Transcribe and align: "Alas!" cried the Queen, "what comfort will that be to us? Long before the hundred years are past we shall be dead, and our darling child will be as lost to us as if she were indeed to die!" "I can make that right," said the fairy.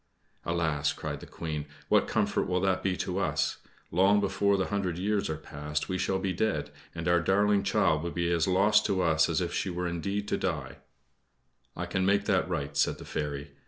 "Alas!" 0.47 0.93
cried 0.93 1.19
the 1.19 1.27
Queen, 1.27 1.67
"what 1.87 2.07
comfort 2.07 2.47
will 2.47 2.59
that 2.59 2.81
be 2.81 2.97
to 2.97 3.19
us? 3.19 3.57
Long 3.91 4.19
before 4.19 4.57
the 4.57 4.65
hundred 4.73 4.97
years 4.97 5.29
are 5.29 5.37
past 5.37 5.89
we 5.89 5.99
shall 5.99 6.17
be 6.17 6.33
dead, 6.33 6.71
and 6.95 7.07
our 7.07 7.19
darling 7.21 7.61
child 7.61 8.01
will 8.01 8.09
be 8.09 8.31
as 8.31 8.47
lost 8.47 8.83
to 8.87 9.03
us 9.03 9.29
as 9.29 9.41
if 9.41 9.53
she 9.53 9.69
were 9.69 9.87
indeed 9.87 10.27
to 10.29 10.37
die!" 10.37 10.77
"I 11.75 11.85
can 11.85 12.03
make 12.03 12.25
that 12.25 12.49
right," 12.49 12.75
said 12.75 12.97
the 12.97 13.05
fairy. 13.05 13.51